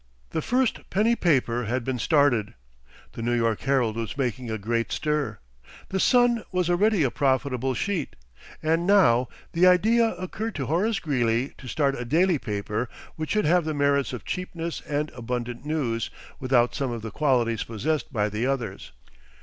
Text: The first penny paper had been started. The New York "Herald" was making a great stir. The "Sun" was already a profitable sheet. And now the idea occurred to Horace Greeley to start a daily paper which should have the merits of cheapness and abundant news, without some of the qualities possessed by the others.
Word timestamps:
The 0.31 0.41
first 0.41 0.89
penny 0.89 1.15
paper 1.15 1.65
had 1.65 1.83
been 1.83 1.99
started. 1.99 2.55
The 3.11 3.21
New 3.21 3.35
York 3.35 3.59
"Herald" 3.59 3.95
was 3.97 4.17
making 4.17 4.49
a 4.49 4.57
great 4.57 4.91
stir. 4.91 5.37
The 5.89 5.99
"Sun" 5.99 6.43
was 6.51 6.71
already 6.71 7.03
a 7.03 7.11
profitable 7.11 7.75
sheet. 7.75 8.15
And 8.63 8.87
now 8.87 9.27
the 9.53 9.67
idea 9.67 10.15
occurred 10.15 10.55
to 10.55 10.65
Horace 10.65 10.99
Greeley 10.99 11.53
to 11.59 11.67
start 11.67 11.93
a 11.93 12.03
daily 12.03 12.39
paper 12.39 12.89
which 13.15 13.29
should 13.29 13.45
have 13.45 13.63
the 13.63 13.75
merits 13.75 14.11
of 14.11 14.25
cheapness 14.25 14.81
and 14.89 15.11
abundant 15.11 15.65
news, 15.67 16.09
without 16.39 16.73
some 16.73 16.89
of 16.91 17.03
the 17.03 17.11
qualities 17.11 17.63
possessed 17.63 18.11
by 18.11 18.27
the 18.27 18.47
others. 18.47 18.93